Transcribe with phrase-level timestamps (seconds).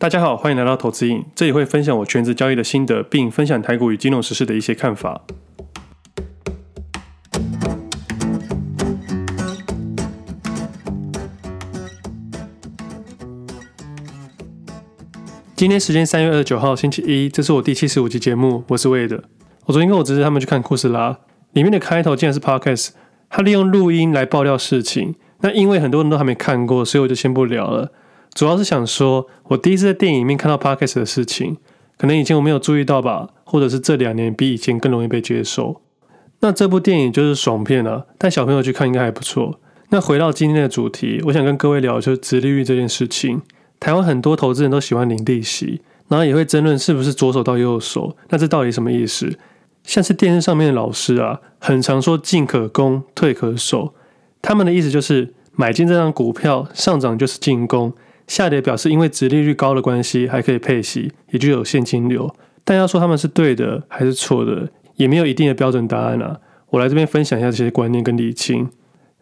[0.00, 5.26] 大家好，欢迎来到投资印，这里会分享我全职交易的心得，并分享台股与金融时事的一些看法。
[15.54, 19.20] 今天时间三月二十九号星期一，这是我第七十五集节目，我是 Wade。
[19.66, 21.10] 我昨天跟我侄子他们去看《库斯拉》，
[21.52, 22.92] 里面的开头竟然是 Podcast，
[23.28, 25.16] 他利用录音来爆料事情。
[25.42, 27.92] 那因为很多人都还没看过，所以我就先不聊了。
[28.32, 31.56] 主要是想说，我第一次在电影里面看到 Podcast 的事情，
[31.98, 35.80] 可能以前我没有注意到吧，或者是这两年比以前更容易被接受。
[36.40, 39.60] 那这部电影就是爽片啊，带小朋友去看应该还不错。
[39.90, 43.42] 那回到今天的主题，我想跟各位聊就是殖利率这件事情。
[43.80, 48.16] 台湾很多投资人都喜欢领利息，然后也会争论是不是左手到右手。
[48.28, 49.38] 那这到底什么意思？
[49.82, 53.92] 像是电视上面的老师啊，很常说进可攻，退可守。
[54.40, 57.92] 他们的意思就是买进这张股票上涨就是进攻。
[58.30, 62.32] 下跌表示因为殖利率高的关系，还可以配息，也就有现金流。
[62.64, 66.38] 但要说他们是对的还是错的，也没有一定的标准答案啊。
[66.68, 68.68] 我来这边分享一下这些观念跟理清。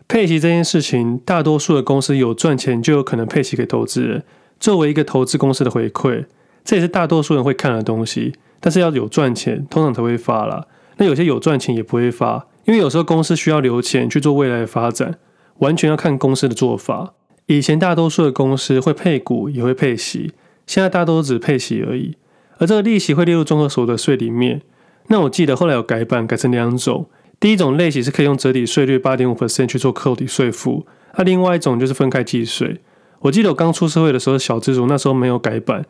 [0.07, 4.23] 配息这件事情，大多数的公司有赚钱就有可能配息给投资人，
[4.61, 6.27] 作为一个投资公司的回馈，
[6.63, 8.35] 这也是大多数人会看的东西。
[8.61, 10.67] 但是要有赚钱，通常才会发啦。
[10.99, 15.15] 那有些有赚钱也不会发，因为有时候公司需要留钱去做未来的发展，
[15.61, 17.15] 完全要看公司的做法。
[17.49, 20.33] 以前大多数的公司会配股，也会配息，
[20.67, 22.15] 现在大多只配息而已。
[22.59, 24.61] 而这个利息会列入综合所得税里面。
[25.07, 27.09] 那我记得后来有改版，改成两种。
[27.41, 32.81] 第一种类型是可以用折抵税率八点五 percent 去做扣抵税负，那另外一种就是分开计税。
[33.21, 35.87] 我记得我刚出社会的时候，小资族那时候没有改版，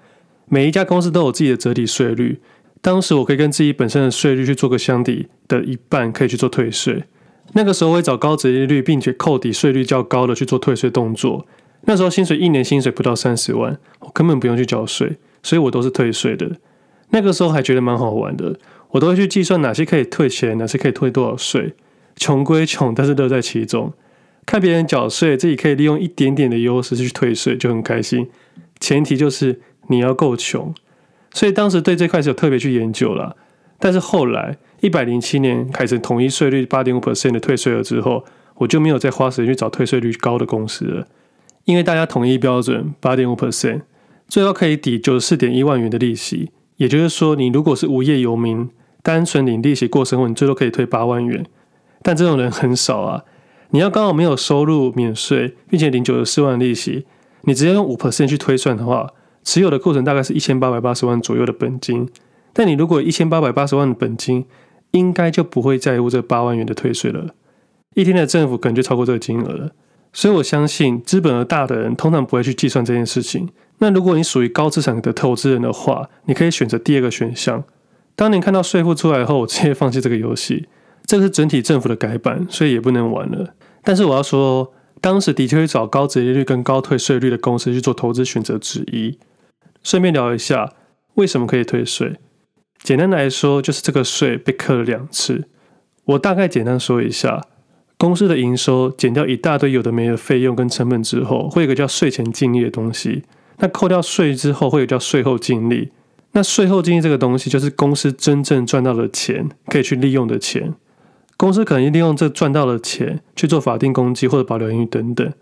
[0.49, 2.41] 每一家公司都有自己的折抵税率。
[2.81, 7.03] 当时我可以跟自己本身的税率去做个相抵的一半，可以去做退税。
[7.55, 11.47] 那个时候会找高折利率并且扣抵税率较高的去做退税动作。
[11.83, 16.57] 那时候薪水一年薪水不到三十万，我根本不用去缴税，所以我都是退税的。
[17.11, 18.59] 那个时候还觉得蛮好玩的，
[18.91, 21.75] 我都会去计算哪些可以退钱，哪些可以退多少税。
[22.17, 23.93] 穷归穷，但是乐在其中。
[24.45, 28.29] 看别人缴税，自己可以利用一点点的优势去退税，就很开心。
[28.79, 30.75] 前提就是你要够穷。
[31.33, 33.37] 所以当时对这块是有特别去研究了。
[33.79, 34.59] 但是后来。
[34.81, 38.25] 一百零七年改成统一税率八点五 percent 的退税额之后，
[38.57, 41.07] 我就没有再花时间去找退税率高的公司了，
[41.65, 43.83] 因为大家统一标准八点五 percent，
[44.29, 46.51] 最高可以抵九十四点一万元的利息。
[46.77, 48.71] 也就是说，你如果是无业游民，
[49.03, 51.45] 单纯领利息过生活，你最多可以退八万元。
[52.03, 53.25] 但这种人很少啊！
[53.71, 57.05] 你要刚好没有收入免税，并且领九十四万利息，
[57.43, 59.13] 你直接用五 percent 去推算的话，
[59.43, 62.09] 持有的库存大概是一千八百八十万左右的本金。
[62.53, 64.45] 但你如果一千八百八十万的本金，
[64.93, 67.35] 应该就不会在乎这八万元的退税了，
[67.95, 69.71] 一天的政府可能就超过这个金额了。
[70.13, 73.49] 所以我相信资本额大的人通常不会去计算这件事情。
[73.79, 77.63] 那如果你属于高资产的投资人的话，你可以选择第二个选项。
[78.17, 80.67] 当你看到税负出来后，我直接放弃这个游戏。
[81.05, 83.55] 这个是整体政府的改版，所以也不能玩了。
[83.83, 89.19] 但是我要说，当时的确会找高折利率跟高退税率的公司去做投资选择之一。
[89.83, 90.73] 顺便聊一下，
[91.15, 92.17] 为什么可以退税？
[92.83, 95.49] 简单来说，就是这个税被扣了两次。
[96.05, 97.45] 我大概简单说一下，
[97.99, 103.25] 公司的营收减掉一大堆有的没的费用跟成本之后，会有个叫税前净利的东西。
[103.59, 105.91] 那扣掉税之后，会有叫税后净利。
[106.33, 110.75] 那税后净利这个东西，就是公司真正赚到的钱，可以去利用的钱。
[111.37, 115.33] 公司可能利用这赚到的钱去做法定公积或者保留盈余等等。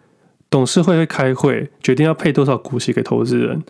[0.49, 3.63] 董事会会开会决定要配多少股息给投资人。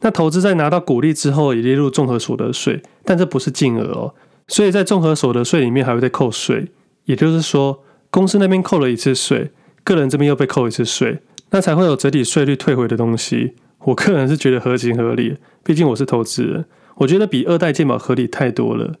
[0.00, 4.14] 那投资在拿到股利之后，也列入综合所得税，但这不是净额哦，
[4.46, 6.68] 所以在综合所得税里面还会再扣税，
[7.04, 9.50] 也就是说，公司那边扣了一次税，
[9.82, 11.18] 个人这边又被扣一次税，
[11.50, 13.54] 那才会有折抵税率退回的东西。
[13.84, 16.64] 我个人是觉得合情合理，毕竟我是投资人，
[16.96, 18.94] 我觉得比二代健保合理太多了。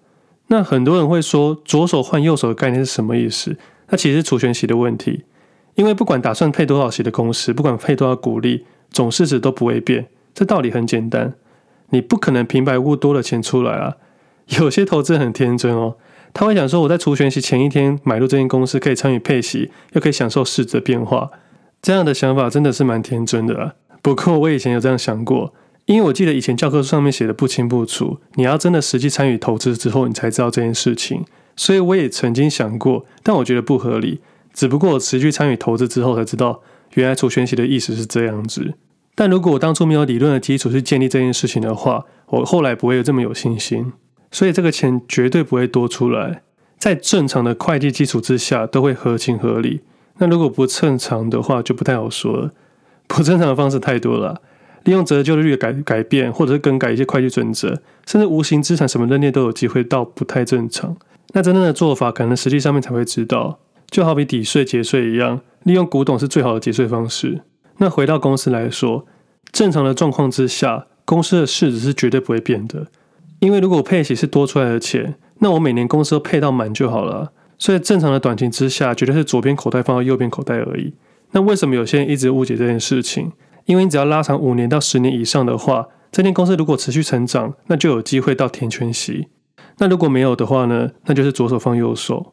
[0.48, 3.56] 那很多人会说，左手换右手的概念是什么意思？
[3.90, 5.24] 那其实是除权息的问题，
[5.74, 10.08] 因为不管打算配多少息的公司，不管配多少股利，总市值都不会变。
[10.38, 11.34] 这道理很简单，
[11.90, 13.96] 你不可能平白无故多了钱出来啊！
[14.60, 15.96] 有些投资人很天真哦，
[16.32, 21.32] 他会想说，我在除权息前一天买入这间公司，可以参与配息，又可以享受市值的变化。
[21.82, 23.74] 这样的想法真的是蛮天真的啊。
[24.00, 25.52] 不过我以前有这样想过，
[25.86, 31.24] 因为我记得以前教科书上面写的不清不楚，你要真的实际参与投资之后，你才知道这件事情。
[31.56, 34.20] 所以我也曾经想过，但我觉得不合理。
[34.54, 36.62] 只不过我持续参与投资之后，才知道
[36.94, 38.74] 原来除权息的意思是这样子。
[39.20, 43.92] 但如果我当初没有理论的基础去建立这件事情的话，我后来不会有这么有信心。
[44.30, 46.42] 所以这个钱绝对不会多出来，
[46.78, 49.80] 在正常的会计基础之下都会合情合理。
[50.18, 52.52] 那如果不正常的话，就不太好说了。
[53.08, 54.40] 不正常的方式太多了，
[54.84, 60.96] 利用折旧率的改改变，或者是更改一些会计准则，甚至无形资产什么认列都有机会到不太正常。
[61.32, 63.58] 那真正的做法，可能实际上面才会知道。
[63.90, 67.40] 就好比抵税节税一样，利用古董是最好的节税方式。
[67.78, 69.06] 那回到公司来说，
[69.50, 72.86] 正常的状况之下，公司的市值是绝对不会变的。
[73.40, 77.32] 因为如果配息是多出来的钱，那我每年公司都配到满就好了。
[77.56, 80.94] 所以正常的短期之下，绝对是左边口袋放到右边口袋而已。
[81.32, 83.32] 那为什么有些人一直误解这件事情？
[83.66, 89.28] 因为你只要拉长五年到十年以上的话，这间公司如果持续成长，那就有机会到填权息。
[89.78, 90.90] 那如果没有的话呢？
[91.04, 92.32] 那就是左手放右手。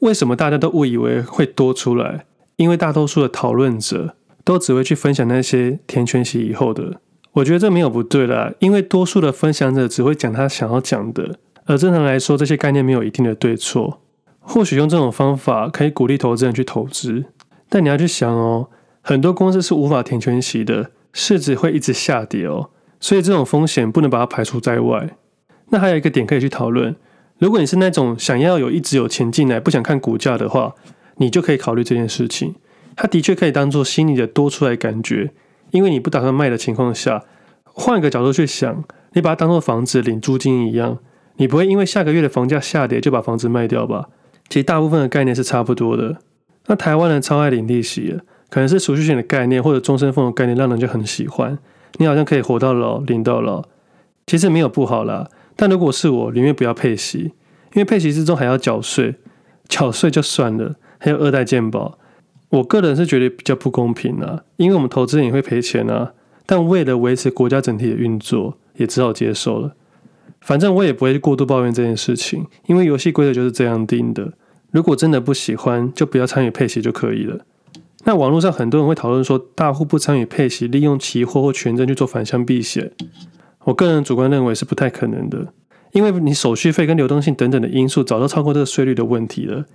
[0.00, 2.24] 为什么大家都误以为会多出来？
[2.56, 7.00] 因为大多数的讨论者都只会去分享那些填权息以后的。
[7.32, 14.00] 我觉得这没有不对啦，因为多数的分享者只会讲他想要讲的，而正常来说，这些概念没有一定的对错。
[14.40, 17.26] 或许用这种方法可以鼓励投资人去投资，
[17.68, 18.68] 但你要去想哦，
[19.00, 25.16] 很多公司是无法填权息的，市值会一直下跌哦，所以这种风险不能把它排除在外。
[25.68, 26.96] 那还有一个点可以去讨论，
[27.38, 30.74] 如果你是那种想要有一直有钱进来，不想看股价的话，
[31.18, 32.56] 你就可以考虑这件事情。
[32.96, 35.32] 它的确可以当做心里的多出来感觉，
[35.70, 37.24] 因为你不打算卖的情况下，
[37.64, 40.98] 换一个角度去想，你把它当做房子领租金一样，
[41.36, 44.08] 你不会因为下个月的房价下跌就把房子卖掉吧？
[44.48, 46.18] 其实大部分的概念是差不多的。
[46.66, 51.58] 那台湾人超爱领利息了，可能是储蓄险的概念或者终身俸的概念让人就很喜欢。
[51.98, 53.64] 你好像可以活到老，领到老，
[54.26, 55.28] 其实没有不好啦。
[55.56, 57.32] 但如果是我，宁愿不要配息，
[57.74, 59.16] 因为配息之中还要缴税，
[59.68, 61.98] 缴税就算了，还有二代健保，
[62.50, 64.44] 我个人是觉得比较不公平啊。
[64.56, 66.12] 因为我们投资人也会赔钱啊，
[66.46, 69.74] 但为了维持国家整体的运作，也只好接受了。
[70.40, 74.32] 反正我也不会过度抱怨这件事情，因为游戏规则就是这样定的。
[74.70, 77.40] 如果真的不喜欢，就不要参与配息就可以了。
[78.04, 82.92] 那网络上很多人会讨论说，大户不参与配息，利用期货或权证去做反向避险。
[83.64, 85.52] 我个人主观认为是不太可能的，
[85.92, 89.66] 因为你手续费跟流动性等等的因素早都超过这个税率的问题了。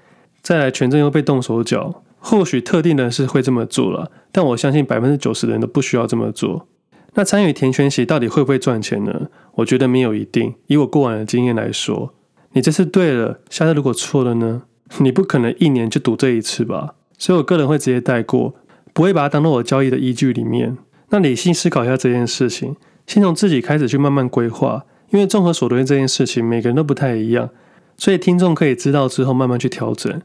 [0.42, 6.68] 再来，权证又被动手脚，或许特定人士会这么做了，但我相信百分之九十的人都不需要这么做。
[7.13, 9.30] 那参与填全息到底会不会赚钱呢？
[9.57, 10.56] 我觉得没有一定。
[10.66, 12.16] 以我过往的经验来说，
[12.54, 14.63] 你这次对了，下次如果错了呢？
[14.98, 16.95] 你不可能一年就赌这一次吧？
[17.19, 18.56] 所以我个人会直接带过，
[18.92, 20.75] 不会把它当做我交易的依据里面。
[21.10, 22.75] 那理性思考一下这件事情。
[23.06, 27.51] 先从自己开始去慢慢规划，因为综合所得这件事情，每个人都不太一样，
[27.98, 30.19] 所以听众可以知道之后慢慢去调整。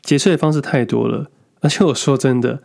[0.00, 1.30] 节税的方式太多了，
[1.62, 2.60] 而且我说真的，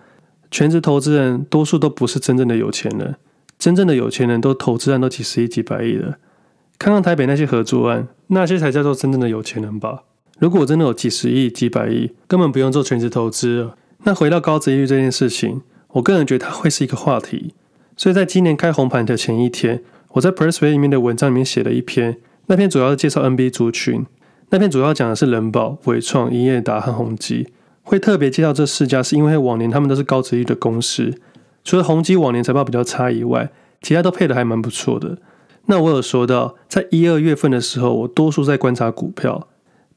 [0.52, 3.16] 全职投资人多数都不是真正的有钱人，
[3.58, 6.18] 真正的有钱人都投资案都几十亿、几百亿了。
[6.78, 10.04] 看看台北那些合作案，那些才叫做真正的有钱人吧？
[10.40, 13.72] 如果真的有几十亿、几百亿，根本不用做全职投资。
[14.04, 15.62] 那回到高殖利率这件事情，
[15.94, 17.54] 我个人觉得它会是一个话题。
[17.96, 19.84] 所以在今年开红盘的前一天，
[20.14, 24.06] 我在 Pressplay 里面的文章里面写了一篇，那篇主要是介绍 NBA 族群，
[24.52, 27.48] 那篇主要讲的是人保、纬创、英业达和宏基，
[27.88, 31.18] 会特别介绍这四家，是因为往年他们都是高值率的公司，
[31.64, 33.50] 除了宏基往年财报比较差以外，
[33.82, 35.18] 其他都配的还蛮不错的。
[35.68, 39.48] 那我有说到，在一二月份的时候，我多数在观察股票，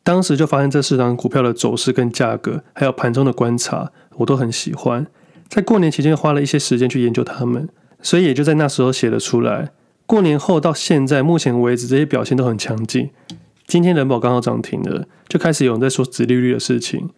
[0.05, 5.09] 当时就发现这四档股票的走势跟价格，还有盘中的观察，我都很喜欢，
[5.49, 7.69] 在过年期间花了一些时间去研究他们。
[8.03, 9.73] 所以也就在那时候写了出来。
[10.07, 13.11] 过年后到现在，目前为止这些表现都很强劲。
[13.67, 17.11] 今天人保刚好涨停了，就开始有人在说殖利率的事情。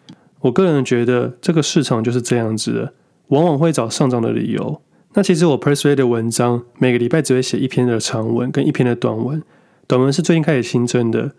[0.43, 2.93] 我个人觉得这个市场就是这样子的，
[3.29, 4.81] 往往会找上涨的理由。
[5.15, 9.43] 那其实我 Pressplay 的文章每个礼拜只会写一篇的长文跟一篇的短文，
[9.87, 11.33] 短文是最近开始新增的，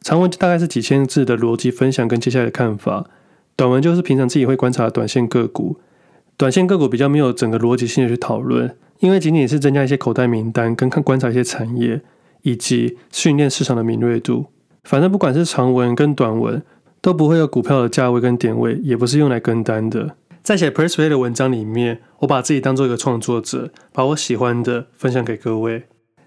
[0.00, 3.06] 长文大概是几千字的逻辑分享跟接下来的看法，
[3.56, 5.78] 短文就是平常自己会观察短线个股。
[6.36, 8.76] 短线个股比较没有整个逻辑性的去讨论。
[9.00, 12.02] 因为仅仅是增加一些口袋名单，跟看观察一些产业，
[12.42, 14.46] 以及训练市场的敏锐度。
[14.84, 16.62] 反正不管是长文跟短文，
[17.00, 20.16] 都不会有股票的价位跟点位，也不是用来跟单的。
[20.42, 25.84] 在写 Pressplay 的文章里面，我把自己当做一个创作者，把我喜欢的分享给各位。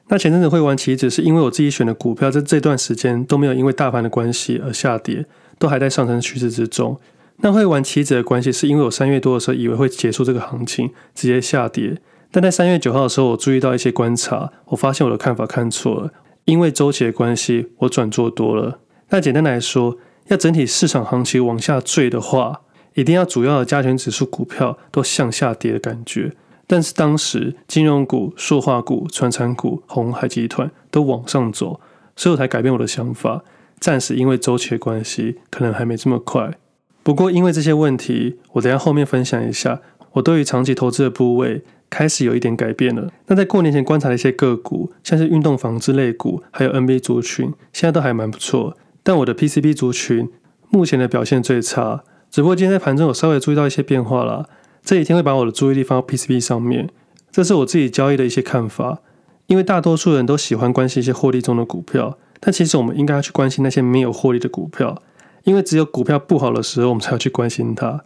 [0.10, 5.26] 那前阵子会玩棋子，是因为我自己选的股票在这段时间都没有因为大盘的关系而下跌，
[5.58, 7.00] 都还在上升趋势之中。
[7.38, 11.98] 那会玩棋子的关系，是因为我三月多的时候以为会结束这个行情，直接下跌。
[12.32, 16.12] 但在三月九号的时候，我注意到一些观察，我发现我的看法看错了，
[16.46, 18.80] 因为周期的关系，我转做多了。
[19.10, 22.62] 那简单来说，要整体市场行情往下坠的话，
[22.94, 26.34] 一定要主要的加权指数股票都向下跌的感觉。
[26.66, 31.80] 但是当时金融股、塑化股、传产股、鸿海集团都往上走，
[32.16, 33.44] 所以我才改变我的想法。
[33.80, 36.58] 暂时因为周期的关系，可能还没这么快。
[37.04, 39.82] 不过因为这些问题，我等下后面分享一下
[40.14, 41.64] 我对于长期投资的部位。
[41.90, 43.12] 开始有一点改变了。
[43.28, 48.76] 那在过年前观察的一些个股，像是运动纺织类股，还有 NBA 族群，现在都还蛮不错。
[49.04, 50.32] 但我的 PCB 族群
[50.70, 52.04] 目前的表现最差。
[52.32, 54.48] 只不过今天在盘中有稍微注意到一些变化啦。
[54.82, 56.90] 这几天会把我的注意力放到 PCB 上面，
[57.32, 59.00] 这是我自己交易的一些看法。
[59.48, 65.02] 因为大多数人都喜欢关心一些获利中的股票，但其实我们应该要去关心那些没有获利的股票，
[65.44, 68.04] 因为只有股票不好的时候，我们才要去关心它。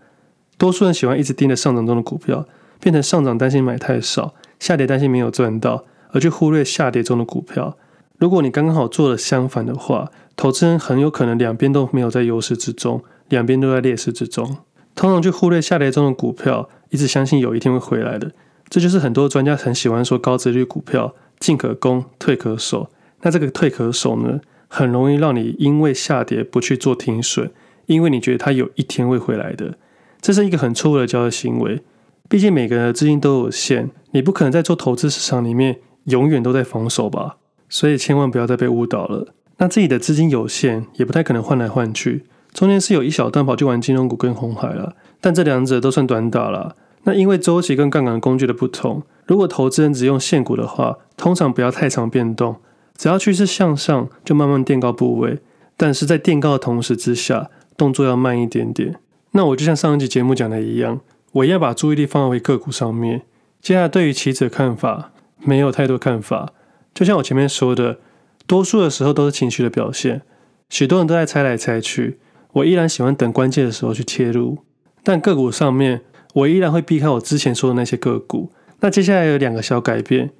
[0.58, 2.46] 多数人喜欢一直盯着上涨中的股票，
[2.80, 7.78] 变成上涨担心买太少，下跌担心没有赚到，而去忽略下跌中的股票。
[8.18, 14.58] 如果你刚刚好做了相反的话，投资人很有可能两边都没有在优势之中，两边都在劣势之中。
[14.96, 18.32] 通常去忽略下跌中的股票，一直相信有一天会回来的，
[18.70, 22.90] 这就是很多专家很喜欢说高值率股票进可攻，退可守。
[23.22, 27.52] 那这个退可守呢，很容易让你因为下跌不去做停损，
[27.86, 29.78] 因为你觉得它有一天会回来的。
[30.20, 31.84] 这是一个很错误的交易行为。
[32.28, 37.38] 毕竟每个人的资金都有限，你不可能在做投资市场里面永远都在防守吧？
[37.70, 39.34] 所以千万不要再被误导了。
[39.58, 42.26] 那自己的资金有限，也不太可能换来换去。
[42.54, 46.76] 中间是有一小段跑去玩金融股跟红海了，但这两者都算短打了。
[47.04, 52.58] 那因为周期跟杠杆工具的不同，如果投资人只用现股的话，通常不要太长变动，
[52.98, 55.40] 只要趋势向上就慢慢垫高部位，
[55.76, 58.96] 但是在垫高的同时之下，动作要慢一点点。
[59.32, 61.00] 那我就像上一集节目讲的一样，
[61.32, 63.24] 我要把注意力放回个股上面。
[63.62, 66.54] 接下来对于期指的看法，没有太多看法。
[66.98, 68.00] 就像我前面说的，
[68.48, 70.24] 多数的时候都是情绪的表现，
[70.68, 72.18] 许多人都在猜来猜去。
[72.54, 74.58] 我依然喜欢等关键的时候去切入，
[75.04, 76.02] 但个股上面，
[76.34, 78.52] 我依然会避开我之前说的那些个股。
[78.80, 80.32] 那接下来有两个小改变，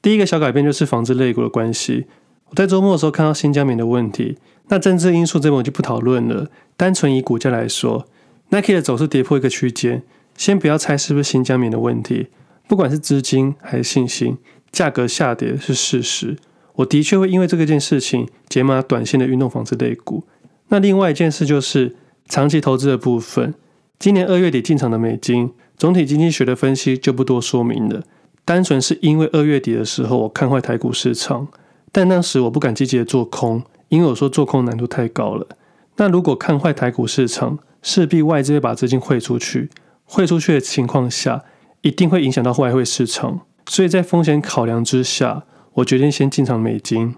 [0.00, 2.06] 第一个小改变就是纺织类股的关系。
[2.48, 4.38] 我在周末的时候看到新疆棉的问题，
[4.68, 6.46] 那政治因素这边我就不讨论了，
[6.78, 8.06] 单纯以股价来说。
[8.48, 10.02] Nike 的走势跌破一个区间，
[10.38, 12.28] 先不要猜是不是新疆棉的问题，
[12.66, 14.38] 不管是资金还是信心，
[14.78, 16.36] 价格下跌是事实。
[16.76, 20.22] 我的确会因为这个件事情解码短线的运动纺织类股。
[20.68, 21.96] 那另外一件事就是
[22.28, 23.52] 长期投资的部分，
[23.98, 28.04] 今年二月底进场的美金，总体经济学的分析就不多说明了，
[28.44, 31.48] 单纯是因为二月底的时候我看坏台股市场，
[31.90, 35.48] 但那时我不敢积极的做空，因为我说做空难度太高了。
[35.96, 39.70] 那如果看坏台股市场，势必外资会把资金汇出去，
[40.04, 41.42] 汇出去的情况下，
[41.80, 43.40] 一定会影响到外汇市场。
[43.68, 45.44] 所以在风险考量之下，
[45.74, 47.14] 我决定先进场美金，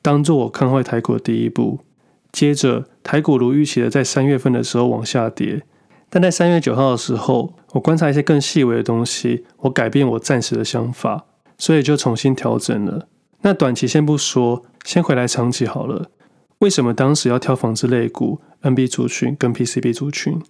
[0.00, 1.80] 当做我看坏台股的第一步。
[2.30, 5.62] 接着，台股如预期的在三月份的时候往下跌，
[6.08, 11.26] 但在三月九号的时候，我观察一些更细微的东西，我改变我暂时的想法，
[11.58, 13.08] 所以就重新调整了。
[13.42, 16.10] 那短期先不说，先回来长期好了。
[16.60, 20.40] 为什么当时要挑纺织类股、NB 族群跟 PCB 族群？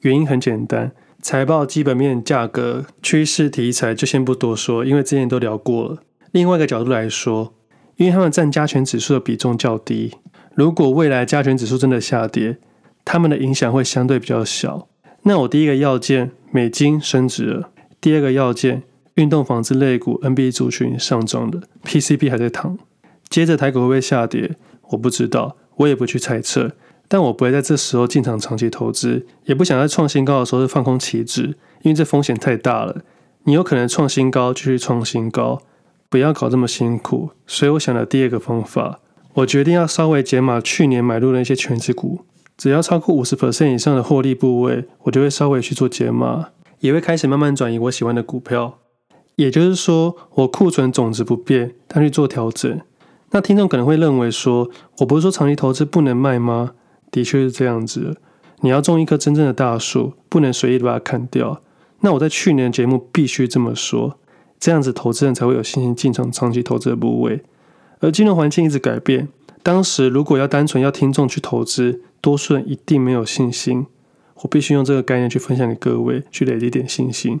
[0.00, 5.98] 原因很简单，财报、基本面、价格、趋势、题材就先不多说，因为之前都聊过了。
[6.30, 7.54] 另外一个角度来说，
[7.96, 10.14] 因为他们占加权指数的比重较低，
[10.54, 12.58] 如果未来加权指数真的下跌，
[13.04, 14.88] 他们的影响会相对比较小。
[15.22, 17.70] 那我第一个要件，美金升值了；
[18.00, 18.84] 第二个要件，
[19.14, 22.78] 运动纺织类股 NBA 族群上涨了，PCB 还在躺。
[23.28, 24.52] 接着台股会不会下跌？
[24.90, 26.72] 我不知道，我也不去猜测，
[27.08, 33.02] 但我不会在这时候进场长期投资，也不想在创新高的时候是放空期指，因为这风险太大了。
[33.44, 35.62] 你有可能创新高继续创新高，
[36.10, 37.30] 不要搞这么辛苦。
[37.46, 39.00] 所以我想了第二个方法，
[39.34, 42.20] 我决定要稍微减码去年买入的那些权值股，
[42.58, 46.50] 只要超过五十 percent 以上的获利部位，我就会稍微去做减码，
[46.80, 48.78] 也会开始慢慢转移我喜欢的股票。
[49.36, 52.80] 也就是说，我库存总值不变，但去做调整。
[53.30, 56.72] 那听众可能会认为说，我不是说长期投资不能卖吗？
[57.10, 58.16] 的确是这样子，
[58.60, 61.62] 你要种一棵真正的大树，不能随意的把它砍掉。
[62.00, 64.18] 那我在去年的节目必须这么说，
[64.60, 67.42] 这样子投资人才会有信心进场长期投资的部位。
[68.00, 69.28] 而金融环境一直改变，
[69.62, 73.86] 当时如果要单纯要听众去投资，多数人一定没有信心。
[74.42, 77.40] 我必须用这个概念去分享给各位，去累积点信心。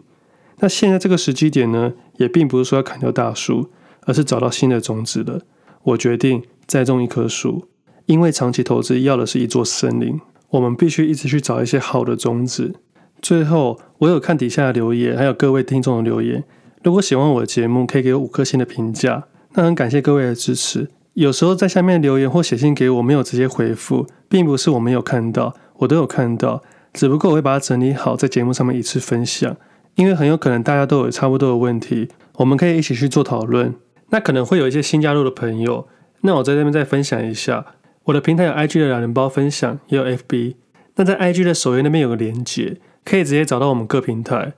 [0.58, 3.70] 那现在这个时机点呢，也并不是说要砍掉大树，
[4.00, 5.42] 而是找到新的种子了。
[5.84, 7.68] 我决定再种一棵树，
[8.08, 10.18] 因为长期投资要的是一座森林。
[10.48, 12.74] 我们必须一直去找一些好的种子。
[13.20, 16.42] 最后，我有看底下的留言，还有各位听众的留言。
[16.82, 19.24] 如果喜欢我的节目，可以给我五颗星的评价。
[19.52, 20.88] 那很感谢各位的支持。
[21.12, 26.62] 有时候在下面留言或写信给我，没有直接回复，并不是我没有看到，我都有看到，
[26.94, 29.54] 只不过我会把它整理好，在节目上面一次分享。
[29.96, 33.74] 因为很有可能大家都有差不多的问题，我们可以一起去做讨论。
[34.10, 35.88] 那可能会有一些新加入的朋友，
[36.20, 37.66] 那我在这边再分享一下，
[38.08, 40.54] 我的平台有 IG 的懒人包分享，也有 FB。
[40.96, 44.54] 那在 IG 的首页那边有个连接，可以直接找到我们各平台。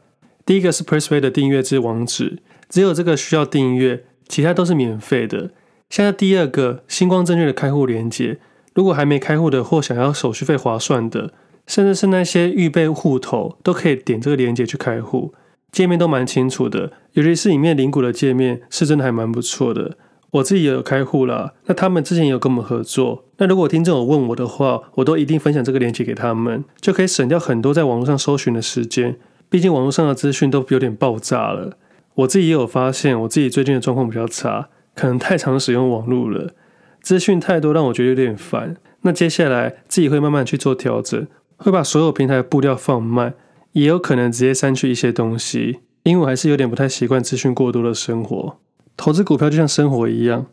[0.46, 2.38] 第一个是 Presspay 的订阅制网址，
[2.68, 5.50] 只有这个需要订阅，其他都是免费的。
[5.88, 8.38] 现在第二个星光证券的开户连接，
[8.72, 11.32] 如果还没开户的或想要手续费划算的，
[11.66, 15.34] 甚至是那些预备户头，都可以点这个连接去开户，
[15.72, 19.96] 界面都蛮清楚的，尤其是里面零股的界面是真的还蛮不错的。
[20.32, 23.24] 我自己也有开户啦，那他们之前也有跟我们合作。
[23.38, 29.18] 那如果听众有问我的话，我都一定分享这个链接给他们，就可以省掉很多在网络上搜寻的时间。
[29.48, 31.76] 毕竟网络上的资讯都有点爆炸了。
[32.14, 36.54] 我自己也有发现，我自己最近的状况比较差，可能太常使用网络了，
[37.02, 38.76] 资讯太多让我觉得有点烦。
[39.02, 43.34] 那接下来自己会慢慢去做调整，会把所有平台的步调放慢，
[43.72, 48.58] 也有可能直接删去一些东西，因为我还是有点不太习惯资讯过多的生活。
[48.96, 50.46] 投资股票就像生活一样，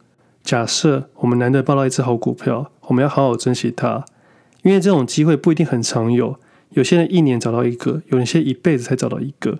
[0.44, 4.06] 假设我们难得抱到一只好股票，我们要好好珍惜它，
[4.64, 6.40] 因为这种机会不一定很常有。
[6.72, 9.60] 有些人一年找到一个，有些一辈子才找到一个。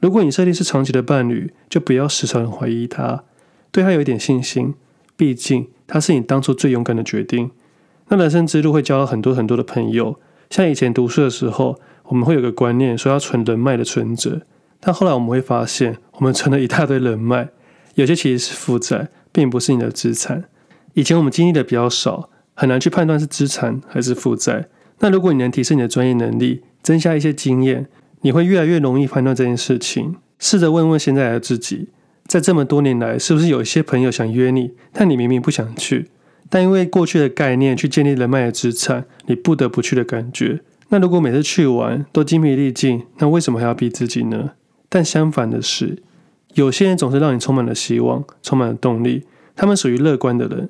[0.00, 3.24] 如果你设定是长期的伴侣，就不要时常怀疑他，
[3.70, 4.74] 对他有一点信心，
[5.16, 7.50] 毕竟他是你当初最勇敢的决定。
[8.08, 14.42] 那人生之路会交到很多很多的朋友，像以前读书的时候，我们会有个观念说要存人脉的存折，
[14.78, 17.48] 但后来我们会发现，我们存了一大堆人脉。
[17.94, 20.44] 有些其实是负债，并不是你的资产。
[20.94, 24.68] 以前我们经历的比较少，很难去判断是资产还是负债。
[25.00, 27.88] 那如果你能提升你的专业能力，增加一些经验，
[28.20, 30.16] 你会越来越容易判断这件事情。
[30.38, 31.88] 试着问问现在的自己，
[32.26, 36.10] 在这么多年来，是不是有一些朋友想约你，但你明明不想去，
[36.48, 40.60] 但因为过去的概念去建立人脉的资产，你不得不去的感觉。
[40.90, 44.52] 那如果每次去玩都精疲力尽，那为什么还要逼自己呢？
[44.88, 46.02] 但相反的是，
[46.54, 49.24] 有些人总是让你充满了希望，充满了动力。
[49.56, 50.68] 他们属于乐观的人，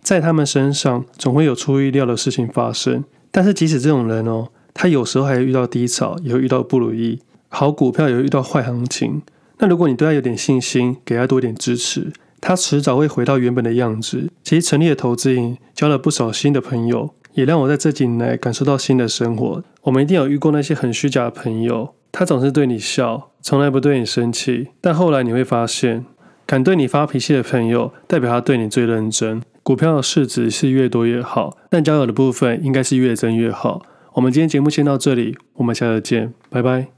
[0.00, 3.04] 在他们身上总会有出乎意料的事情发生。
[3.30, 7.20] 但是即使这种人哦，他有时候还遇到低潮，也会遇到不如意。
[7.48, 9.22] 好股票也会遇到坏行情。
[9.58, 14.28] 那如果你对他有点信心，给他多一点支持，他迟早会回到原本的样子。
[14.42, 19.62] 其实成立了投资营，交了不少新的朋友，也让我在这几年来感受到新的生活。
[19.82, 21.94] 我们一定有遇过那些很虚假的朋友。
[22.16, 24.68] 他总是对你笑，从来不对你生气。
[24.80, 26.06] 但后来你会发现，
[26.46, 29.42] 敢对你发脾气的朋友，代表他对你最认真。
[29.64, 33.82] 股票的市值是越多越好，但交友的部分应该是越真越好。
[34.12, 36.93] 我们今天节目先到这里，我们下次见，拜拜。